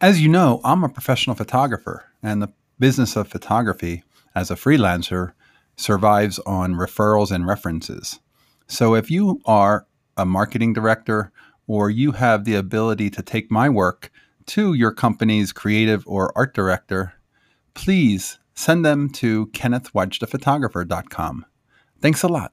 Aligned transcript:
As 0.00 0.20
you 0.20 0.28
know, 0.28 0.60
I'm 0.62 0.84
a 0.84 0.90
professional 0.90 1.34
photographer, 1.34 2.04
and 2.22 2.42
the 2.42 2.52
business 2.78 3.16
of 3.16 3.28
photography 3.28 4.04
as 4.34 4.50
a 4.50 4.54
freelancer 4.54 5.32
survives 5.74 6.38
on 6.40 6.74
referrals 6.74 7.30
and 7.30 7.46
references. 7.46 8.20
So 8.66 8.94
if 8.94 9.10
you 9.10 9.40
are 9.46 9.86
a 10.14 10.26
marketing 10.26 10.74
director 10.74 11.32
or 11.66 11.88
you 11.88 12.12
have 12.12 12.44
the 12.44 12.56
ability 12.56 13.08
to 13.08 13.22
take 13.22 13.50
my 13.50 13.70
work 13.70 14.10
to 14.46 14.74
your 14.74 14.92
company's 14.92 15.50
creative 15.54 16.04
or 16.06 16.30
art 16.36 16.52
director, 16.52 17.14
please 17.72 18.38
send 18.54 18.84
them 18.84 19.08
to 19.10 19.46
kennethwajdaphotographer.com. 19.48 21.46
Thanks 22.02 22.22
a 22.22 22.28
lot. 22.28 22.52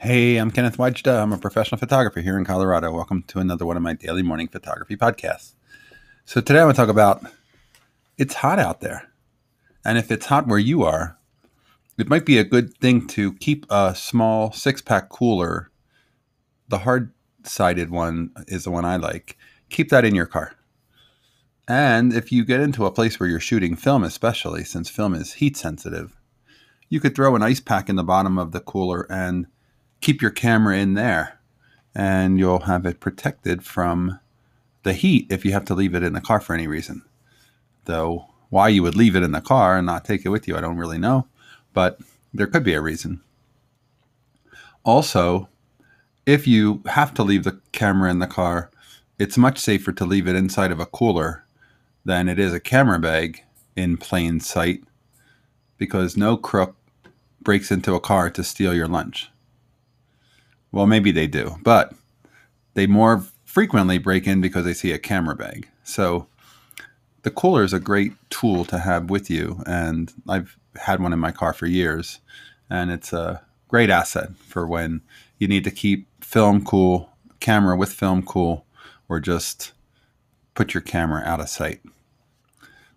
Hey, 0.00 0.36
I'm 0.36 0.52
Kenneth 0.52 0.76
Wajda. 0.76 1.20
I'm 1.20 1.32
a 1.32 1.38
professional 1.38 1.76
photographer 1.76 2.20
here 2.20 2.38
in 2.38 2.44
Colorado. 2.44 2.92
Welcome 2.92 3.24
to 3.24 3.40
another 3.40 3.66
one 3.66 3.76
of 3.76 3.82
my 3.82 3.94
daily 3.94 4.22
morning 4.22 4.46
photography 4.46 4.96
podcasts. 4.96 5.54
So 6.24 6.40
today 6.40 6.60
I'm 6.60 6.66
going 6.66 6.76
to 6.76 6.80
talk 6.80 6.88
about 6.88 7.24
it's 8.16 8.34
hot 8.34 8.60
out 8.60 8.80
there. 8.80 9.10
And 9.84 9.98
if 9.98 10.12
it's 10.12 10.26
hot 10.26 10.46
where 10.46 10.60
you 10.60 10.84
are, 10.84 11.18
it 11.98 12.08
might 12.08 12.24
be 12.24 12.38
a 12.38 12.44
good 12.44 12.78
thing 12.78 13.08
to 13.08 13.32
keep 13.32 13.66
a 13.70 13.92
small 13.96 14.52
six 14.52 14.80
pack 14.80 15.08
cooler. 15.08 15.68
The 16.68 16.78
hard 16.78 17.12
sided 17.42 17.90
one 17.90 18.30
is 18.46 18.62
the 18.62 18.70
one 18.70 18.84
I 18.84 18.98
like. 18.98 19.36
Keep 19.68 19.88
that 19.88 20.04
in 20.04 20.14
your 20.14 20.26
car. 20.26 20.54
And 21.66 22.12
if 22.12 22.30
you 22.30 22.44
get 22.44 22.60
into 22.60 22.86
a 22.86 22.92
place 22.92 23.18
where 23.18 23.28
you're 23.28 23.40
shooting 23.40 23.74
film, 23.74 24.04
especially 24.04 24.62
since 24.62 24.88
film 24.88 25.12
is 25.12 25.34
heat 25.34 25.56
sensitive, 25.56 26.16
you 26.88 27.00
could 27.00 27.16
throw 27.16 27.34
an 27.34 27.42
ice 27.42 27.58
pack 27.58 27.88
in 27.88 27.96
the 27.96 28.04
bottom 28.04 28.38
of 28.38 28.52
the 28.52 28.60
cooler 28.60 29.04
and 29.10 29.48
keep 30.00 30.22
your 30.22 30.30
camera 30.30 30.76
in 30.76 30.94
there 30.94 31.38
and 31.94 32.38
you'll 32.38 32.60
have 32.60 32.86
it 32.86 33.00
protected 33.00 33.64
from 33.64 34.20
the 34.82 34.92
heat 34.92 35.26
if 35.30 35.44
you 35.44 35.52
have 35.52 35.64
to 35.64 35.74
leave 35.74 35.94
it 35.94 36.02
in 36.02 36.12
the 36.12 36.20
car 36.20 36.40
for 36.40 36.54
any 36.54 36.66
reason. 36.66 37.02
Though 37.84 38.26
why 38.50 38.68
you 38.68 38.82
would 38.82 38.96
leave 38.96 39.16
it 39.16 39.22
in 39.22 39.32
the 39.32 39.40
car 39.40 39.76
and 39.76 39.86
not 39.86 40.04
take 40.04 40.24
it 40.24 40.30
with 40.30 40.46
you, 40.46 40.56
I 40.56 40.60
don't 40.60 40.76
really 40.76 40.98
know, 40.98 41.26
but 41.74 41.98
there 42.32 42.46
could 42.46 42.64
be 42.64 42.74
a 42.74 42.80
reason. 42.80 43.20
Also, 44.84 45.48
if 46.24 46.46
you 46.46 46.82
have 46.86 47.12
to 47.14 47.22
leave 47.22 47.44
the 47.44 47.60
camera 47.72 48.10
in 48.10 48.20
the 48.20 48.26
car, 48.26 48.70
it's 49.18 49.36
much 49.36 49.58
safer 49.58 49.92
to 49.92 50.04
leave 50.04 50.28
it 50.28 50.36
inside 50.36 50.70
of 50.70 50.80
a 50.80 50.86
cooler 50.86 51.44
than 52.04 52.28
it 52.28 52.38
is 52.38 52.54
a 52.54 52.60
camera 52.60 52.98
bag 52.98 53.42
in 53.76 53.96
plain 53.96 54.40
sight 54.40 54.82
because 55.76 56.16
no 56.16 56.36
crook 56.36 56.76
breaks 57.40 57.70
into 57.70 57.94
a 57.94 58.00
car 58.00 58.30
to 58.30 58.44
steal 58.44 58.74
your 58.74 58.88
lunch. 58.88 59.30
Well, 60.72 60.86
maybe 60.86 61.10
they 61.10 61.26
do, 61.26 61.56
but 61.62 61.94
they 62.74 62.86
more 62.86 63.24
frequently 63.44 63.98
break 63.98 64.26
in 64.26 64.40
because 64.40 64.64
they 64.64 64.74
see 64.74 64.92
a 64.92 64.98
camera 64.98 65.34
bag. 65.34 65.68
So 65.82 66.26
the 67.22 67.30
cooler 67.30 67.64
is 67.64 67.72
a 67.72 67.80
great 67.80 68.12
tool 68.30 68.64
to 68.66 68.78
have 68.78 69.10
with 69.10 69.30
you, 69.30 69.62
and 69.66 70.12
I've 70.28 70.56
had 70.76 71.00
one 71.00 71.12
in 71.12 71.18
my 71.18 71.32
car 71.32 71.52
for 71.52 71.66
years, 71.66 72.20
and 72.70 72.90
it's 72.90 73.12
a 73.12 73.42
great 73.68 73.90
asset 73.90 74.30
for 74.36 74.66
when 74.66 75.02
you 75.38 75.48
need 75.48 75.64
to 75.64 75.70
keep 75.70 76.06
film 76.22 76.64
cool, 76.64 77.10
camera 77.40 77.76
with 77.76 77.92
film 77.92 78.22
cool, 78.22 78.64
or 79.08 79.20
just 79.20 79.72
put 80.54 80.74
your 80.74 80.80
camera 80.80 81.22
out 81.24 81.40
of 81.40 81.48
sight. 81.48 81.80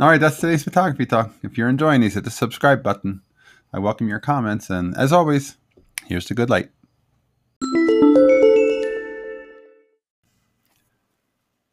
All 0.00 0.08
right, 0.08 0.20
that's 0.20 0.40
today's 0.40 0.64
photography 0.64 1.06
talk. 1.06 1.32
If 1.42 1.56
you're 1.56 1.68
enjoying 1.68 2.00
these, 2.00 2.14
hit 2.14 2.24
the 2.24 2.30
subscribe 2.30 2.82
button. 2.82 3.22
I 3.72 3.78
welcome 3.78 4.08
your 4.08 4.20
comments, 4.20 4.68
and 4.68 4.96
as 4.96 5.12
always, 5.12 5.56
here's 6.06 6.24
to 6.26 6.34
good 6.34 6.50
light. 6.50 6.70